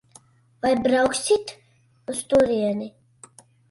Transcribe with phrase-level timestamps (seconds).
[0.63, 1.47] Vai brauksit
[2.15, 2.87] uz turieni?